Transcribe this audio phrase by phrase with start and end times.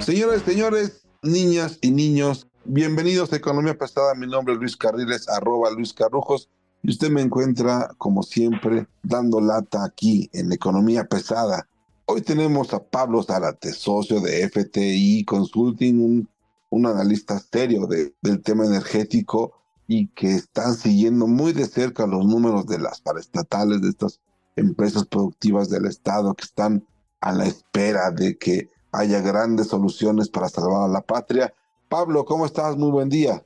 [0.00, 4.14] Señores, señores, niñas y niños, bienvenidos a Economía Pesada.
[4.14, 6.48] Mi nombre es Luis Carriles, arroba Luis Carrujos.
[6.82, 11.68] Y usted me encuentra, como siempre, dando lata aquí en Economía Pesada.
[12.06, 16.26] Hoy tenemos a Pablo Zárate, socio de FTI Consulting,
[16.70, 19.52] un, analista serio de- del tema energético
[19.86, 24.20] y que están siguiendo muy de cerca los números de las paraestatales, de estas
[24.56, 26.84] empresas productivas del Estado que están
[27.20, 31.52] a la espera de que haya grandes soluciones para salvar a la patria.
[31.88, 32.76] Pablo, ¿cómo estás?
[32.76, 33.44] Muy buen día.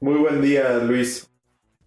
[0.00, 1.28] Muy buen día, Luis.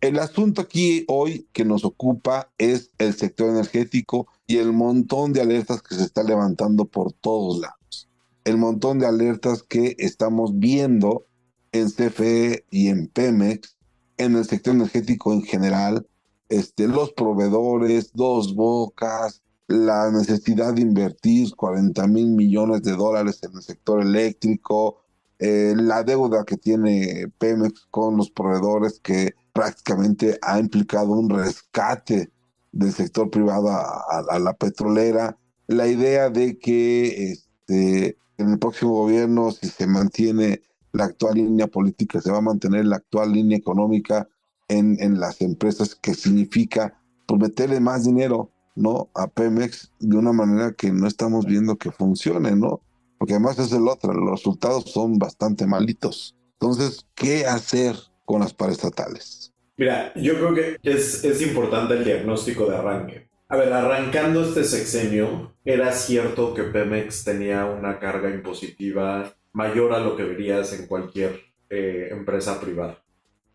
[0.02, 5.42] El asunto aquí hoy que nos ocupa es el sector energético y el montón de
[5.42, 8.08] alertas que se está levantando por todos lados.
[8.44, 11.26] El montón de alertas que estamos viendo
[11.72, 13.76] en CFE y en Pemex,
[14.18, 16.06] en el sector energético en general,
[16.50, 23.56] este, los proveedores, dos bocas, la necesidad de invertir 40 mil millones de dólares en
[23.56, 25.02] el sector eléctrico,
[25.40, 32.32] eh, la deuda que tiene Pemex con los proveedores que prácticamente ha implicado un rescate
[32.72, 39.52] del sector privado a, la petrolera, la idea de que este, en el próximo gobierno,
[39.52, 44.28] si se mantiene la actual línea política, se va a mantener la actual línea económica
[44.68, 49.10] en, en las empresas, que significa pues, meterle más dinero ¿no?
[49.16, 52.82] a Pemex de una manera que no estamos viendo que funcione, ¿no?
[53.18, 56.36] Porque además es el otro, los resultados son bastante malitos.
[56.60, 59.54] Entonces, ¿qué hacer con las paraestatales?
[59.78, 63.30] Mira, yo creo que es, es importante el diagnóstico de arranque.
[63.48, 70.00] A ver, arrancando este sexenio, era cierto que Pemex tenía una carga impositiva mayor a
[70.00, 73.04] lo que verías en cualquier eh, empresa privada.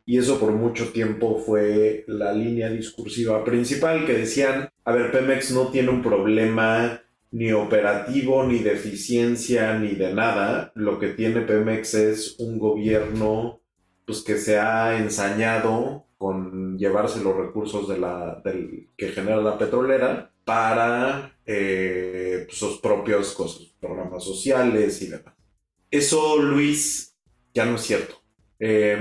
[0.07, 5.53] Y eso por mucho tiempo fue la línea discursiva principal que decían, a ver, Pemex
[5.53, 10.73] no tiene un problema ni operativo, ni de eficiencia, ni de nada.
[10.75, 13.61] Lo que tiene Pemex es un gobierno
[14.05, 18.43] pues, que se ha ensañado con llevarse los recursos de la,
[18.97, 25.35] que genera la petrolera para eh, pues, sus propias cosas, programas sociales y demás.
[25.89, 27.17] Eso, Luis,
[27.55, 28.17] ya no es cierto.
[28.59, 28.99] Eh,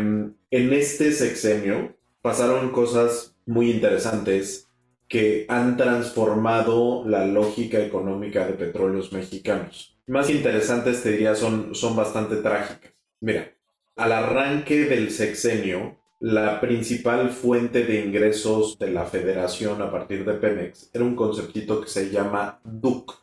[0.52, 4.69] en este sexenio pasaron cosas muy interesantes
[5.10, 9.98] que han transformado la lógica económica de petróleos mexicanos.
[10.06, 12.94] Más interesantes, te diría, son, son bastante trágicas.
[13.20, 13.52] Mira,
[13.96, 20.34] al arranque del sexenio, la principal fuente de ingresos de la federación a partir de
[20.34, 23.14] Pemex era un conceptito que se llama DUC,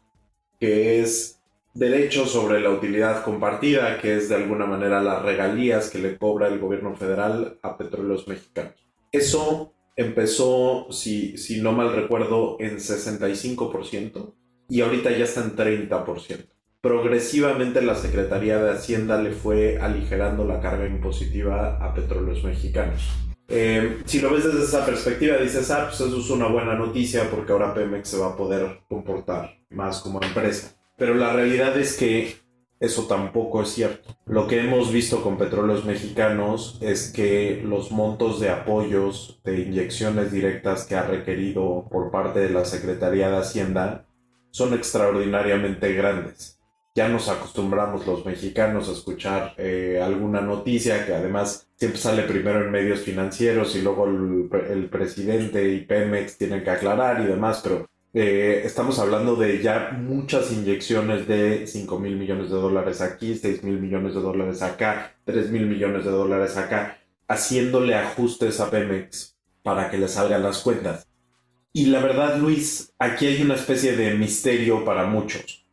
[0.59, 1.41] que es
[1.73, 6.49] derecho sobre la utilidad compartida, que es de alguna manera las regalías que le cobra
[6.49, 8.75] el gobierno federal a petróleos mexicanos.
[9.13, 14.34] Eso empezó, si, si no mal recuerdo, en 65%
[14.69, 16.47] y ahorita ya está en 30%.
[16.81, 23.03] Progresivamente la Secretaría de Hacienda le fue aligerando la carga impositiva a petróleos mexicanos.
[23.49, 27.31] Eh, si lo ves desde esa perspectiva, dices, ah, pues eso es una buena noticia
[27.31, 30.77] porque ahora Pemex se va a poder comportar más como empresa.
[30.97, 32.37] Pero la realidad es que
[32.78, 34.16] eso tampoco es cierto.
[34.26, 40.31] Lo que hemos visto con petróleos mexicanos es que los montos de apoyos, de inyecciones
[40.31, 44.06] directas que ha requerido por parte de la Secretaría de Hacienda
[44.50, 46.60] son extraordinariamente grandes.
[46.94, 52.64] Ya nos acostumbramos los mexicanos a escuchar eh, alguna noticia que además siempre sale primero
[52.64, 57.61] en medios financieros y luego el, el presidente y Pemex tienen que aclarar y demás,
[57.62, 57.87] pero
[58.19, 63.63] eh, estamos hablando de ya muchas inyecciones de 5 mil millones de dólares aquí, 6
[63.63, 66.97] mil millones de dólares acá, 3 mil millones de dólares acá,
[67.29, 71.07] haciéndole ajustes a Pemex para que le salgan las cuentas.
[71.75, 75.67] Y la verdad, Luis, aquí hay una especie de misterio para muchos.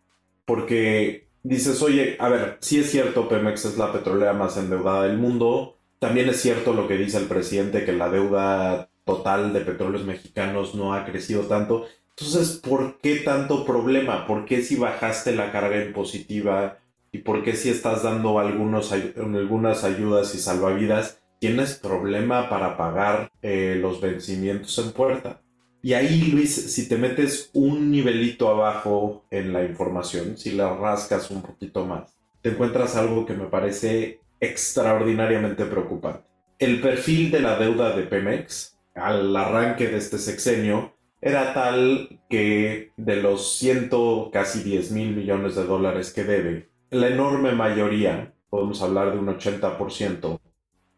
[0.43, 5.17] Porque dices, oye, a ver, sí es cierto, Pemex es la petrolera más endeudada del
[5.17, 5.77] mundo.
[5.99, 10.75] También es cierto lo que dice el presidente, que la deuda total de petróleos mexicanos
[10.75, 11.85] no ha crecido tanto.
[12.17, 14.27] Entonces, ¿por qué tanto problema?
[14.27, 16.79] ¿Por qué si bajaste la carga impositiva
[17.11, 18.91] y por qué si estás dando algunas
[19.83, 25.41] ayudas y salvavidas tienes problema para pagar eh, los vencimientos en puerta.
[25.81, 31.29] Y ahí, Luis, si te metes un nivelito abajo en la información, si la rascas
[31.31, 36.23] un poquito más, te encuentras algo que me parece extraordinariamente preocupante.
[36.59, 40.92] El perfil de la deuda de Pemex al arranque de este sexenio
[41.25, 47.07] era tal que de los ciento casi 10 mil millones de dólares que debe, la
[47.07, 50.39] enorme mayoría, podemos hablar de un 80%,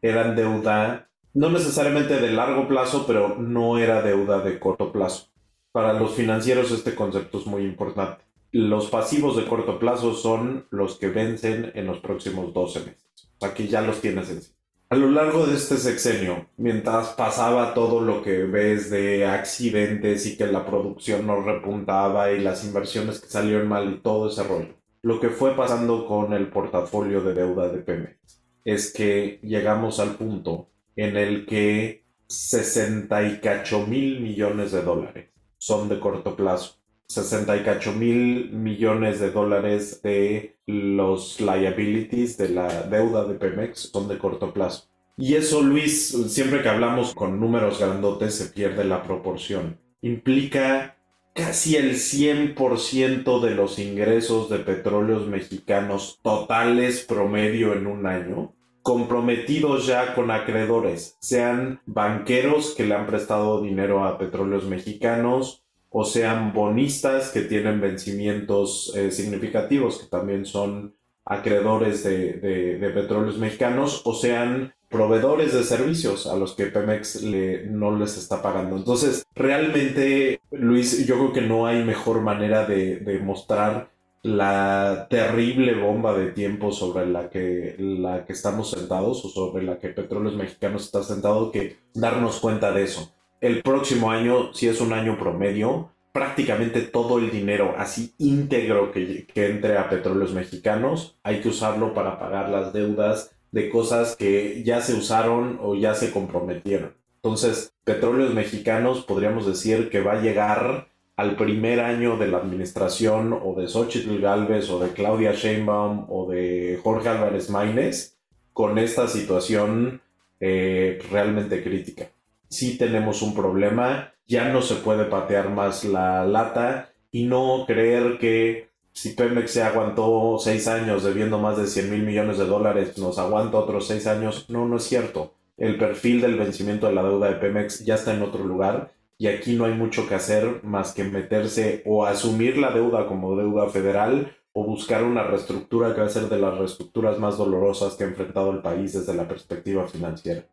[0.01, 5.27] eran deuda no necesariamente de largo plazo, pero no era deuda de corto plazo.
[5.71, 8.23] Para los financieros este concepto es muy importante.
[8.51, 13.05] Los pasivos de corto plazo son los que vencen en los próximos 12 meses.
[13.37, 14.53] O sea que ya los tienes en sí.
[14.87, 20.37] A lo largo de este sexenio, mientras pasaba todo lo que ves de accidentes y
[20.37, 24.75] que la producción no repuntaba y las inversiones que salieron mal y todo ese rollo,
[25.01, 30.17] lo que fue pasando con el portafolio de deuda de Pemex es que llegamos al
[30.17, 36.75] punto en el que 68 mil millones de dólares son de corto plazo.
[37.07, 44.17] 68 mil millones de dólares de los liabilities de la deuda de Pemex son de
[44.17, 44.89] corto plazo.
[45.17, 49.79] Y eso, Luis, siempre que hablamos con números grandotes se pierde la proporción.
[50.01, 50.97] Implica
[51.33, 58.55] casi el 100% de los ingresos de petróleos mexicanos totales promedio en un año
[58.85, 65.64] comprometidos ya con acreedores, sean banqueros que le han prestado dinero a petróleos mexicanos
[65.97, 70.93] o sean bonistas que tienen vencimientos eh, significativos, que también son
[71.23, 77.97] acreedores de, petróleos mexicanos, o sean proveedores de servicios a los que Pemex le, no
[77.97, 78.75] les está pagando.
[78.75, 83.89] Entonces, realmente, Luis, yo creo que no hay mejor manera de, de mostrar
[84.21, 89.79] la terrible bomba de tiempo sobre la que, la que estamos sentados o sobre la
[89.79, 94.81] que Petróleos Mexicanos está sentado que darnos cuenta de eso el próximo año, si es
[94.81, 101.41] un año promedio, prácticamente todo el dinero así íntegro que, entre a petróleos mexicanos, hay
[101.41, 106.11] que usarlo para pagar las deudas de cosas que ya se usaron o ya se
[106.11, 106.93] comprometieron.
[107.17, 110.87] Entonces, petróleos mexicanos podríamos decir que va a llegar
[111.17, 116.29] al primer año de la administración o de Xochitl Galvez o de Claudia Sheinbaum o
[116.29, 118.15] de Jorge Álvarez Maínez
[118.53, 120.01] con esta situación
[120.39, 122.09] eh, realmente crítica
[122.49, 128.17] sí tenemos un problema, ya no se puede patear más la lata y no creer
[128.17, 132.97] que si Pemex se aguantó seis años debiendo más de 100 mil millones de dólares,
[132.97, 134.49] nos aguanta otros seis años.
[134.49, 135.33] No, no es cierto.
[135.57, 139.27] El perfil del vencimiento de la deuda de Pemex ya está en otro lugar y
[139.27, 143.69] aquí no hay mucho que hacer más que meterse o asumir la deuda como deuda
[143.69, 148.05] federal o buscar una reestructura que va a ser de las reestructuras más dolorosas que
[148.05, 150.45] ha enfrentado el país desde la perspectiva financiera.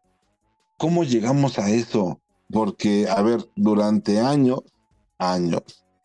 [0.83, 2.21] ¿Cómo llegamos a eso?
[2.51, 4.63] Porque, a ver, durante años,
[5.17, 5.63] años,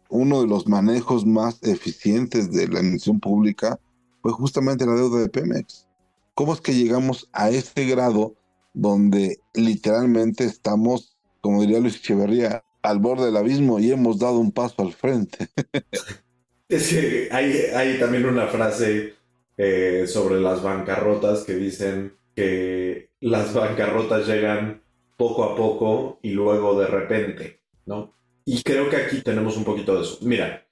[0.07, 3.79] uno de los manejos más eficientes de la emisión pública
[4.21, 5.87] fue justamente la deuda de Pemex.
[6.35, 8.35] ¿Cómo es que llegamos a este grado
[8.75, 14.51] donde literalmente estamos, como diría Luis Echeverría, al borde del abismo y hemos dado un
[14.51, 15.47] paso al frente?
[16.69, 19.15] es que hay, también una frase
[19.57, 24.83] eh, sobre las bancarrotas que dicen que las bancarrotas llegan
[25.15, 28.13] poco a poco y luego de repente, ¿no?
[28.45, 30.19] Y creo que aquí tenemos un poquito de eso.
[30.21, 30.65] Mira,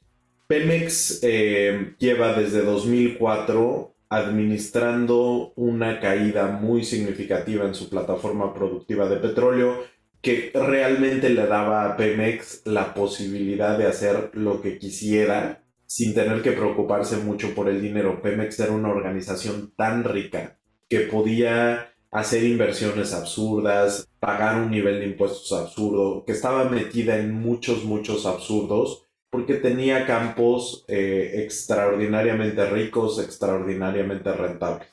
[0.47, 9.17] Pemex eh, lleva desde 2004 administrando una caída muy significativa en su plataforma productiva de
[9.17, 9.83] petróleo
[10.21, 16.41] que realmente le daba a Pemex la posibilidad de hacer lo que quisiera sin tener
[16.41, 18.21] que preocuparse mucho por el dinero.
[18.21, 20.57] Pemex era una organización tan rica
[20.89, 27.33] que podía hacer inversiones absurdas, pagar un nivel de impuestos absurdo, que estaba metida en
[27.33, 34.87] muchos, muchos absurdos, porque tenía campos eh, extraordinariamente ricos, extraordinariamente rentables.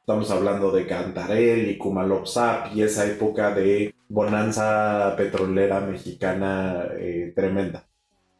[0.00, 7.86] Estamos hablando de Cantarel y Kumalopsap y esa época de bonanza petrolera mexicana eh, tremenda.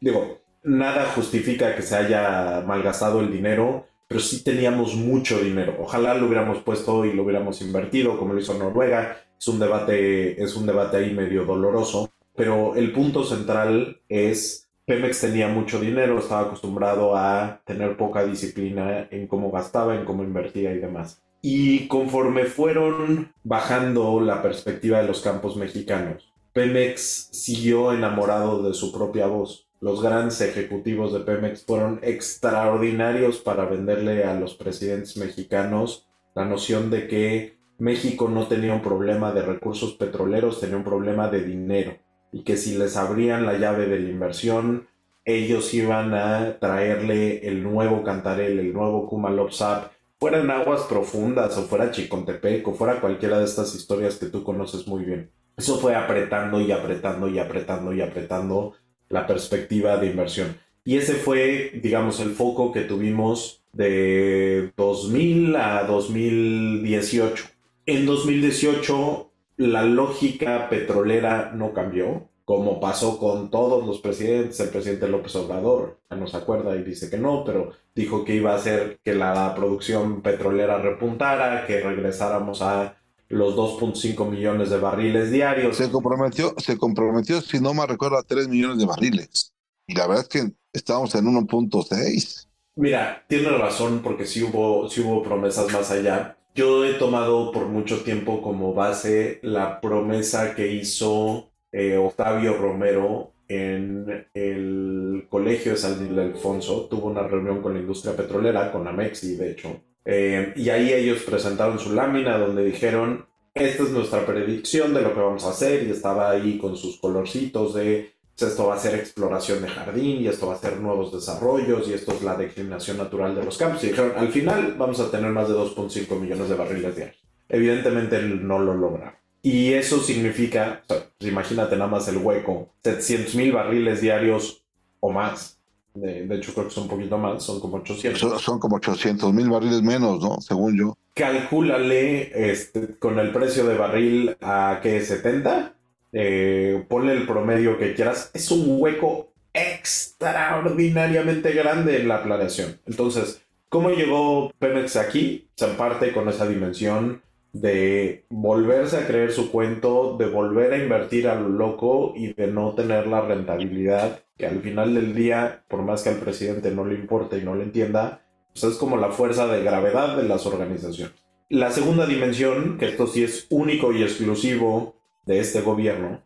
[0.01, 5.77] Digo, nada justifica que se haya malgastado el dinero, pero sí teníamos mucho dinero.
[5.79, 9.17] Ojalá lo hubiéramos puesto y lo hubiéramos invertido como lo hizo Noruega.
[9.37, 15.21] Es un debate, es un debate ahí medio doloroso, pero el punto central es Pemex
[15.21, 20.73] tenía mucho dinero, estaba acostumbrado a tener poca disciplina en cómo gastaba, en cómo invertía
[20.73, 21.23] y demás.
[21.41, 28.91] Y conforme fueron bajando la perspectiva de los campos mexicanos, Pemex siguió enamorado de su
[28.91, 36.07] propia voz los grandes ejecutivos de Pemex fueron extraordinarios para venderle a los presidentes mexicanos
[36.33, 41.27] la noción de que México no tenía un problema de recursos petroleros, tenía un problema
[41.27, 41.99] de dinero
[42.31, 44.87] y que si les abrían la llave de la inversión,
[45.23, 51.61] ellos iban a traerle el nuevo Cantarel, el nuevo Kumalopsap, fuera en aguas profundas o
[51.61, 55.29] fuera Chicontepec o fuera cualquiera de estas historias que tú conoces muy bien.
[55.55, 58.73] Eso fue apretando y apretando y apretando y apretando
[59.09, 60.57] la perspectiva de inversión.
[60.83, 67.45] Y ese fue, digamos, el foco que tuvimos de 2000 a 2018.
[67.87, 74.59] En 2018 la lógica petrolera no cambió, como pasó con todos los presidentes.
[74.59, 78.35] El presidente López Obrador ya no se acuerda y dice que no, pero dijo que
[78.35, 82.97] iba a hacer que la producción petrolera repuntara, que regresáramos a
[83.29, 85.77] los 2.5 millones de barriles diarios.
[85.77, 89.53] Se comprometió, se comprometió, si no me recuerdo, a 3 millones de barriles.
[89.87, 92.47] Y la verdad es que estábamos en 1.6.
[92.77, 96.37] Mira, tiene razón porque sí hubo, sí hubo promesas más allá.
[96.53, 103.33] Yo he tomado por mucho tiempo como base la promesa que hizo eh, Octavio Romero
[103.47, 106.87] en el colegio de San Ildefonso.
[106.89, 109.81] Tuvo una reunión con la industria petrolera, con Amexi, de hecho.
[110.05, 115.13] Eh, y ahí ellos presentaron su lámina donde dijeron, esta es nuestra predicción de lo
[115.13, 115.83] que vamos a hacer.
[115.83, 120.27] Y estaba ahí con sus colorcitos de esto va a ser exploración de jardín y
[120.27, 123.83] esto va a ser nuevos desarrollos y esto es la declinación natural de los campos.
[123.83, 127.17] Y dijeron, al final vamos a tener más de 2.5 millones de barriles diarios.
[127.47, 129.21] Evidentemente no lo logra.
[129.41, 134.65] Y eso significa, pues, imagínate nada más el hueco, 700 mil barriles diarios
[134.99, 135.59] o más.
[135.95, 138.19] De, hecho, creo que son un poquito más, son como 800.
[138.19, 140.41] Son, son como 800 mil barriles menos, ¿no?
[140.41, 140.97] Según yo.
[141.13, 145.73] Calcúlale este, con el precio de barril a que 70
[146.17, 152.79] eh, ponle el promedio que quieras, es un hueco extraordinariamente grande en la planeación.
[152.85, 155.49] Entonces, ¿cómo llegó Pemex aquí?
[155.55, 157.21] Se parte con esa dimensión
[157.55, 162.47] de volverse a creer su cuento, de volver a invertir a lo loco y de
[162.47, 166.83] no tener la rentabilidad que al final del día, por más que al presidente no
[166.83, 170.45] le importe y no le entienda, pues es como la fuerza de gravedad de las
[170.45, 171.13] organizaciones.
[171.47, 176.23] La segunda dimensión, que esto sí es único y exclusivo de este gobierno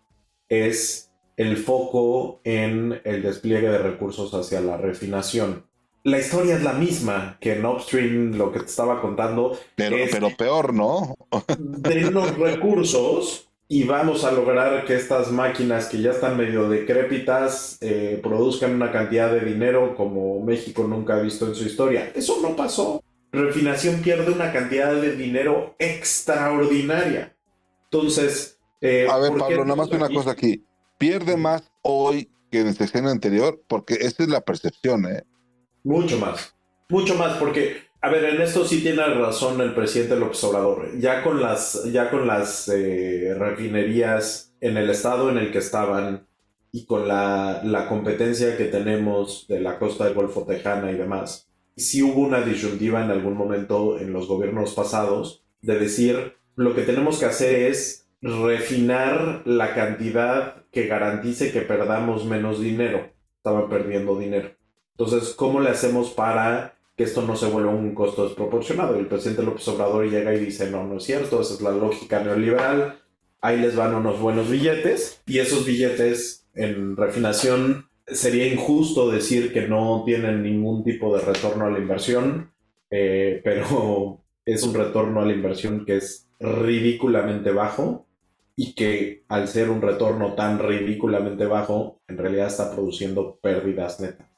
[0.48, 5.69] es el foco en el despliegue de recursos hacia la refinación.
[6.04, 9.58] La historia es la misma que en Upstream, lo que te estaba contando.
[9.76, 11.16] Pero, pero peor, ¿no?
[11.58, 17.78] de los recursos y vamos a lograr que estas máquinas que ya están medio decrépitas
[17.82, 22.12] eh, produzcan una cantidad de dinero como México nunca ha visto en su historia.
[22.16, 23.04] Eso no pasó.
[23.32, 27.36] Refinación pierde una cantidad de dinero extraordinaria.
[27.92, 30.64] Entonces, eh, a ver, Pablo, nada más una cosa aquí.
[30.98, 35.24] Pierde más hoy que en el sexenio anterior, porque esa es la percepción, ¿eh?
[35.84, 36.56] Mucho más.
[36.90, 40.98] Mucho más, porque, a ver, en esto sí tiene razón el presidente López Obrador.
[41.00, 46.28] Ya con las, ya con las eh, refinerías en el estado en el que estaban
[46.72, 51.50] y con la, la competencia que tenemos de la costa del Golfo Tejana y demás,
[51.76, 56.82] sí hubo una disyuntiva en algún momento en los gobiernos pasados de decir lo que
[56.82, 63.12] tenemos que hacer es refinar la cantidad que garantice que perdamos menos dinero.
[63.38, 64.59] Estaban perdiendo dinero.
[65.00, 69.00] Entonces, ¿cómo le hacemos para que esto no se vuelva un costo desproporcionado?
[69.00, 72.22] El presidente López Obrador llega y dice, no, no es cierto, esa es la lógica
[72.22, 73.00] neoliberal,
[73.40, 79.70] ahí les van unos buenos billetes y esos billetes en refinación sería injusto decir que
[79.70, 82.52] no tienen ningún tipo de retorno a la inversión,
[82.92, 88.06] eh, pero es un retorno a la inversión que es ridículamente bajo
[88.58, 94.29] y que al ser un retorno tan ridículamente bajo, en realidad está produciendo pérdidas netas.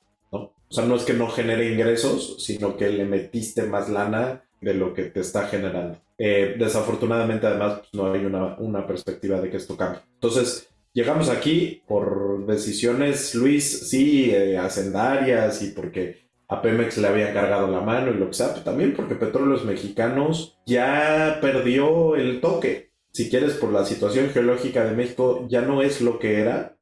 [0.72, 4.74] O sea, no es que no genere ingresos, sino que le metiste más lana de
[4.74, 6.00] lo que te está generando.
[6.18, 10.00] Eh, desafortunadamente, además, pues, no hay una, una, perspectiva de que esto cambie.
[10.13, 17.34] Entonces, llegamos aquí por decisiones, Luis, sí, eh, hacendarias y porque a Pemex le había
[17.34, 22.40] cargado la mano y lo que sea, pero también porque Petróleos Mexicanos ya perdió el
[22.40, 26.78] toque si quieres, por la situación geológica de México, ya no es lo que era.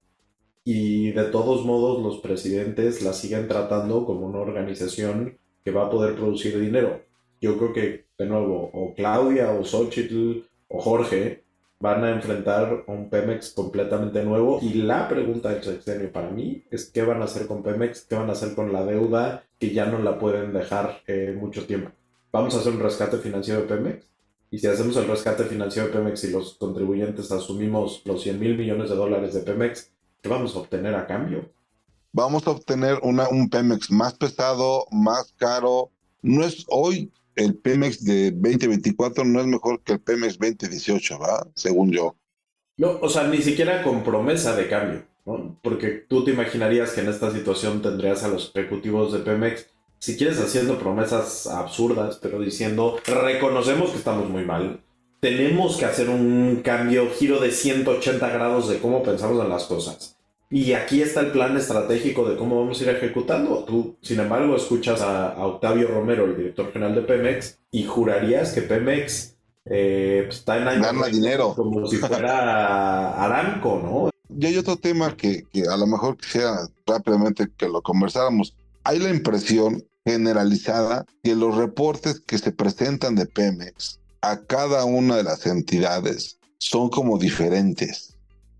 [0.71, 5.89] Y de todos modos, los presidentes la siguen tratando como una organización que va a
[5.89, 7.01] poder producir dinero.
[7.41, 11.43] Yo creo que, de nuevo, o Claudia, o Xochitl, o Jorge
[11.79, 14.59] van a enfrentar un Pemex completamente nuevo.
[14.61, 18.01] Y la pregunta del sexenio para mí es: ¿qué van a hacer con Pemex?
[18.01, 21.65] ¿Qué van a hacer con la deuda que ya no la pueden dejar eh, mucho
[21.65, 21.89] tiempo?
[22.31, 24.05] ¿Vamos a hacer un rescate financiero de Pemex?
[24.51, 28.55] Y si hacemos el rescate financiero de Pemex y los contribuyentes asumimos los 100 mil
[28.55, 31.51] millones de dólares de Pemex, ¿qué vamos a obtener a cambio?
[32.11, 35.91] Vamos a obtener una, un Pemex más pesado, más caro.
[36.21, 41.47] No es hoy, el Pemex de 2024 no es mejor que el Pemex 2018, ¿verdad?
[41.55, 42.15] Según yo.
[42.77, 45.59] No, o sea, ni siquiera con promesa de cambio, ¿no?
[45.61, 49.67] Porque tú te imaginarías que en esta situación tendrías a los ejecutivos de Pemex,
[49.99, 54.81] si quieres haciendo promesas absurdas, pero diciendo, reconocemos que estamos muy mal,
[55.19, 60.15] tenemos que hacer un cambio, giro de 180 grados de cómo pensamos en las cosas.
[60.51, 63.65] Y aquí está el plan estratégico de cómo vamos a ir ejecutando.
[63.65, 68.61] Tú, sin embargo, escuchas a, Octavio Romero, el director general de Pemex, y jurarías que
[68.63, 69.35] Pemex
[69.65, 71.53] eh, pues, está en Gana dinero.
[71.55, 74.09] como si fuera Aramco, ¿no?
[74.35, 78.55] Y hay otro tema que, que a lo mejor quisiera rápidamente que lo conversáramos.
[78.83, 85.17] Hay la impresión generalizada que los reportes que se presentan de Pemex a cada una
[85.17, 88.09] de las entidades son como diferentes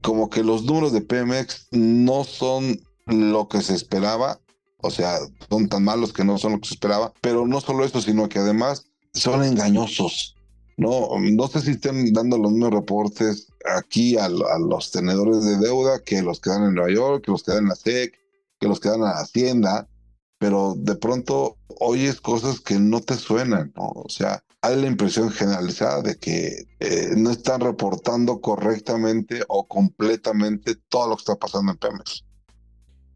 [0.01, 4.39] como que los números de Pemex no son lo que se esperaba,
[4.77, 7.83] o sea, son tan malos que no son lo que se esperaba, pero no solo
[7.83, 10.35] eso, sino que además son engañosos.
[10.77, 13.47] No, no sé si estén dando los mismos reportes
[13.77, 17.43] aquí a, los tenedores de deuda que los que dan en Nueva York, que los
[17.43, 18.13] que dan en la SEC,
[18.59, 19.89] que los que dan a Hacienda,
[20.37, 23.89] pero de pronto oyes cosas que no te suenan, ¿no?
[23.89, 30.75] O sea, hay la impresión generalizada de que eh, no están reportando correctamente o completamente
[30.89, 32.25] todo lo que está pasando en Pemex.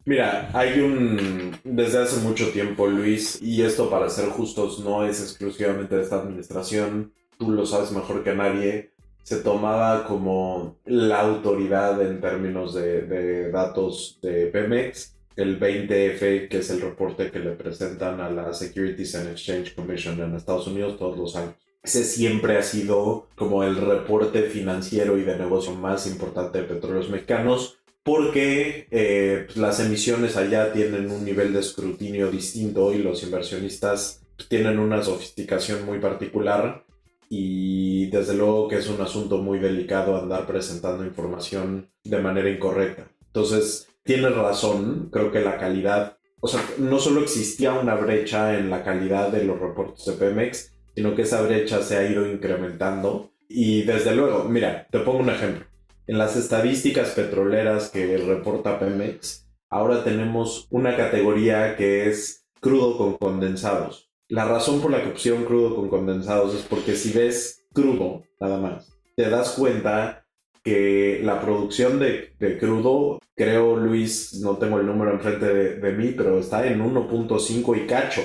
[0.06, 5.20] Mira, hay un, desde hace mucho tiempo, Luis, y esto para ser justos no es
[5.20, 12.02] exclusivamente de esta administración, tú lo sabes mejor que nadie, se tomaba como la autoridad
[12.02, 17.52] en términos de, de datos de Pemex el 20F, que es el reporte que le
[17.52, 21.54] presentan a la Securities and Exchange Commission en Estados Unidos todos los años.
[21.82, 27.10] Ese siempre ha sido como el reporte financiero y de negocio más importante de petróleos
[27.10, 33.22] mexicanos porque eh, pues, las emisiones allá tienen un nivel de escrutinio distinto y los
[33.22, 36.84] inversionistas tienen una sofisticación muy particular
[37.28, 43.10] y desde luego que es un asunto muy delicado andar presentando información de manera incorrecta.
[43.26, 48.70] Entonces, tienes razón, creo que la calidad, o sea, no solo existía una brecha en
[48.70, 53.32] la calidad de los reportes de Pemex, sino que esa brecha se ha ido incrementando.
[53.48, 55.66] Y desde luego, mira, te pongo un ejemplo.
[56.06, 63.16] En las estadísticas petroleras que reporta Pemex, ahora tenemos una categoría que es crudo con
[63.16, 64.10] condensados.
[64.28, 68.58] La razón por la que pusieron crudo con condensados es porque si ves crudo, nada
[68.58, 70.23] más, te das cuenta
[70.64, 76.14] que la producción de, crudo, creo Luis, no tengo el número enfrente de, de mí,
[76.16, 78.22] pero está en 1.5 y cacho,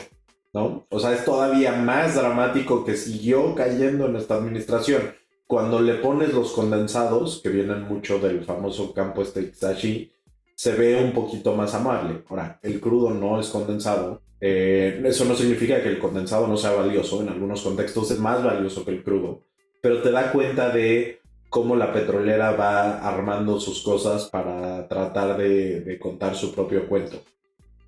[0.53, 0.87] ¿no?
[0.89, 5.13] O sea, es todavía más dramático que siguió cayendo en esta administración.
[5.47, 10.09] Cuando le pones los condensados, que vienen mucho del famoso campo este Ixtashi,
[10.55, 12.23] se ve un poquito más amable.
[12.29, 14.21] Ahora, el crudo no es condensado.
[14.39, 17.21] Eh, eso no significa que el condensado no sea valioso.
[17.21, 19.41] En algunos contextos es más valioso que el crudo.
[19.81, 21.19] Pero te da cuenta de
[21.49, 27.21] cómo la petrolera va armando sus cosas para tratar de, contar su propio cuento.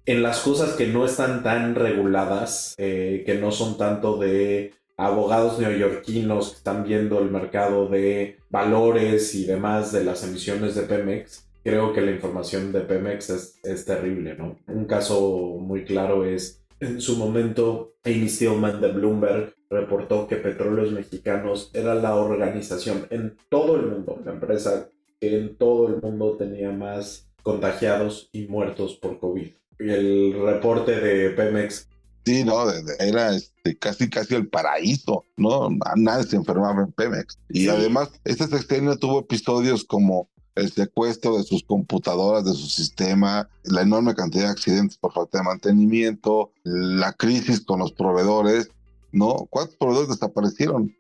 [0.06, 5.60] En las cosas que no están tan reguladas, eh, que no son tanto de abogados
[5.60, 11.48] neoyorquinos que están viendo el mercado de valores y demás de las emisiones de Pemex,
[11.64, 14.58] creo que la información de Pemex es, es terrible, ¿no?
[14.68, 20.92] Un caso muy claro es en su momento Amy Stillman de Bloomberg reportó que Petróleos
[20.92, 26.36] Mexicanos era la organización en todo el mundo, la empresa que en todo el mundo
[26.38, 29.48] tenía más contagiados y muertos por COVID.
[29.80, 31.88] Y el reporte de Pemex.
[32.26, 35.70] Sí, no, era este, casi casi el paraíso, ¿no?
[35.96, 37.40] Nadie se enfermaba en Pemex.
[37.50, 43.50] Y además, este sexenio tuvo episodios como el secuestro de sus computadoras, de su sistema,
[43.64, 48.70] la enorme cantidad de accidentes por falta de mantenimiento, la crisis con los proveedores
[49.12, 49.48] ¿no?
[49.50, 50.96] ¿Cuántos proveedores desaparecieron?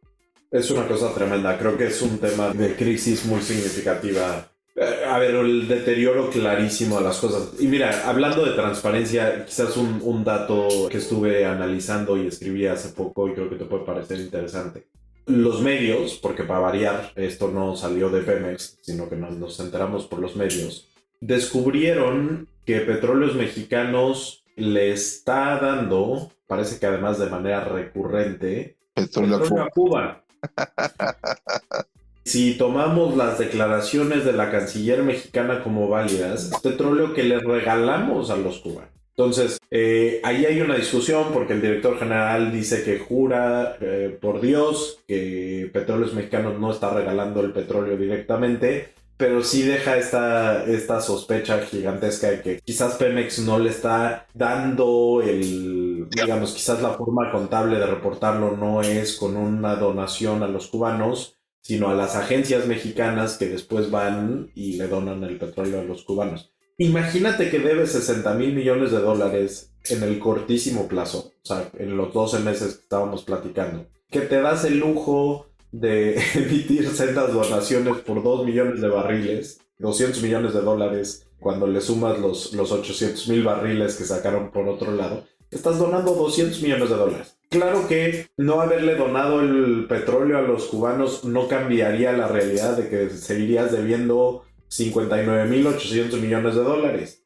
[0.52, 4.50] Es una cosa tremenda, creo que es un tema de crisis muy significativa.
[4.76, 7.60] Eh, a ver, el deterioro clarísimo de las cosas.
[7.60, 12.90] Y mira, hablando de transparencia, quizás un, un dato que estuve analizando y escribí hace
[12.90, 14.88] poco y creo que te puede parecer interesante.
[15.26, 20.08] Los medios, porque para variar, esto no salió de Pemex, sino que nos, nos enteramos
[20.08, 20.90] por los medios,
[21.22, 29.70] descubrieron que Petróleos Mexicanos le está dando parece que además de manera recurrente, petróleo, a
[29.70, 30.26] Cuba.
[32.26, 38.32] si tomamos las declaraciones de la canciller mexicana como válidas, es petróleo que le regalamos
[38.32, 38.92] a los cubanos.
[39.16, 44.42] Entonces, eh, ahí hay una discusión porque el director general dice que jura eh, por
[44.42, 48.90] Dios que Petróleos Mexicanos no está regalando el petróleo directamente,
[49.22, 55.22] pero sí deja esta, esta sospecha gigantesca de que quizás Pemex no le está dando
[55.24, 60.70] el digamos, quizás la forma contable de reportarlo no es con una donación a los
[60.70, 65.84] cubanos, sino a las agencias mexicanas que después van y le donan el petróleo a
[65.84, 66.52] los cubanos.
[66.80, 71.96] Imagínate que debes 60 mil millones de dólares en el cortísimo plazo, o sea, en
[71.96, 77.98] los 12 meses que estábamos platicando, que te das el lujo de emitir sendas donaciones
[78.00, 83.28] por 2 millones de barriles, 200 millones de dólares, cuando le sumas los, los 800
[83.30, 87.38] mil barriles que sacaron por otro lado, estás donando 200 millones de dólares.
[87.50, 92.88] Claro que no haberle donado el petróleo a los cubanos no cambiaría la realidad de
[92.88, 97.22] que seguirías debiendo 59.800 millones de dólares.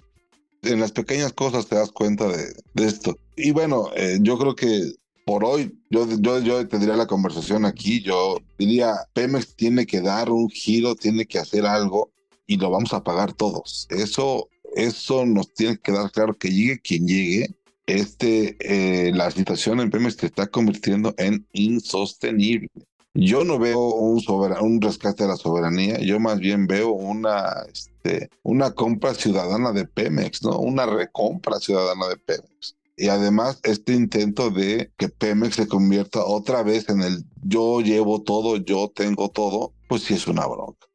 [0.63, 3.19] En las pequeñas cosas te das cuenta de, esto.
[3.35, 8.01] Y bueno, eh, yo creo que por hoy yo, yo, yo tendría la conversación aquí.
[8.01, 12.11] Yo diría, Pemex tiene que dar un giro, tiene que hacer algo
[12.47, 13.87] y lo vamos a pagar todos.
[13.89, 17.55] Eso, eso nos tiene que dar claro que llegue quien llegue.
[17.87, 22.69] Este, eh, la situación en Pemex se está convirtiendo en insostenible.
[23.13, 24.21] Yo no veo un,
[24.61, 29.87] un rescate de la soberanía, yo más bien veo una, este, una compra ciudadana de
[29.87, 30.59] Pemex, ¿no?
[30.59, 32.75] Una recompra ciudadana de Pemex.
[32.97, 38.23] Y además este intento de que Pemex se convierta otra vez en el yo llevo
[38.23, 40.87] todo, yo tengo todo, pues sí es una bronca.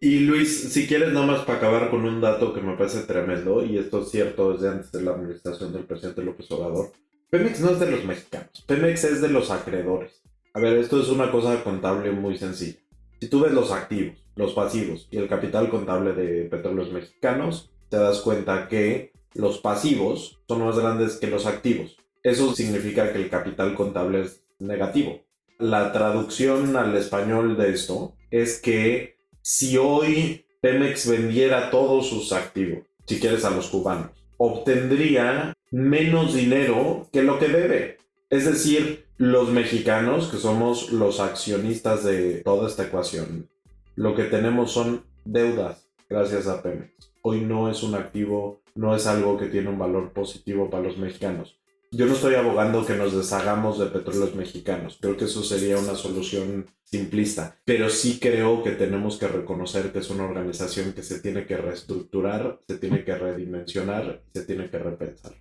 [0.00, 3.78] Y Luis, si quieres nomás para acabar con un dato que me parece tremendo, y
[3.78, 6.92] esto es cierto desde antes de la administración del presidente López Obrador,
[7.30, 10.22] Pemex no es de los mexicanos, Pemex es de los acreedores.
[10.54, 12.78] A ver, esto es una cosa contable muy sencilla.
[13.20, 17.96] Si tú ves los activos, los pasivos y el capital contable de petróleos mexicanos, te
[17.96, 21.96] das cuenta que los pasivos son más grandes que los activos.
[22.22, 25.20] Eso significa que el capital contable es negativo.
[25.58, 32.84] La traducción al español de esto es que si hoy Pemex vendiera todos sus activos,
[33.06, 37.98] si quieres a los cubanos, obtendría menos dinero que lo que debe.
[38.30, 43.48] Es decir, los mexicanos, que somos los accionistas de toda esta ecuación,
[43.96, 46.92] lo que tenemos son deudas gracias a Pemex.
[47.22, 50.98] Hoy no es un activo, no es algo que tiene un valor positivo para los
[50.98, 51.58] mexicanos.
[51.90, 54.98] Yo no estoy abogando que nos deshagamos de petróleos mexicanos.
[55.00, 57.58] Creo que eso sería una solución simplista.
[57.64, 61.56] Pero sí creo que tenemos que reconocer que es una organización que se tiene que
[61.56, 65.32] reestructurar, se tiene que redimensionar se tiene que repensar.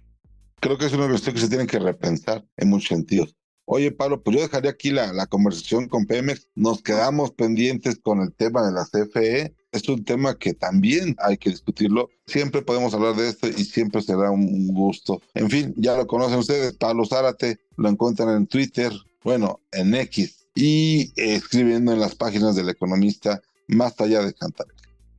[0.59, 3.35] Creo que es una organización que se tiene que repensar en muchos sentidos.
[3.65, 6.47] Oye, Pablo, pues yo dejaría aquí la, la conversación con Pemex.
[6.55, 9.53] Nos quedamos pendientes con el tema de la CFE.
[9.71, 12.09] Es un tema que también hay que discutirlo.
[12.25, 15.21] Siempre podemos hablar de esto y siempre será un gusto.
[15.33, 18.91] En fin, ya lo conocen ustedes, Pablo Zárate, lo encuentran en Twitter,
[19.23, 24.67] bueno, en X y escribiendo en las páginas del economista más allá de cantar.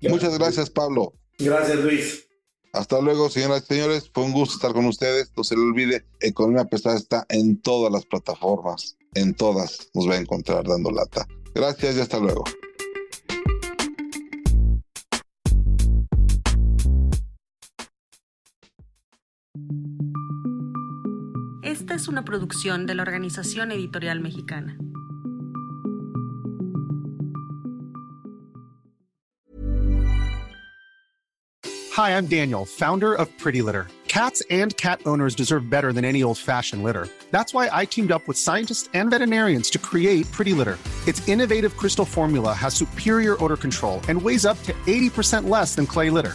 [0.02, 1.12] Muchas gracias, Pablo.
[1.38, 2.28] Gracias, Luis.
[2.72, 4.10] Hasta luego, señoras y señores.
[4.12, 5.32] Fue un gusto estar con ustedes.
[5.36, 8.96] No se le olvide, Economía Pesada está en todas las plataformas.
[9.14, 11.26] En todas nos va a encontrar dando lata.
[11.54, 12.44] Gracias y hasta luego.
[21.78, 24.76] Esta es una producción de la Organización Editorial Mexicana.
[31.92, 33.86] Hi, I'm Daniel, founder of Pretty Litter.
[34.08, 37.06] Cats and cat owners deserve better than any old-fashioned litter.
[37.30, 40.78] That's why I teamed up with scientists and veterinarians to create Pretty Litter.
[41.06, 45.86] Its innovative crystal formula has superior odor control and weighs up to 80% less than
[45.86, 46.34] clay litter.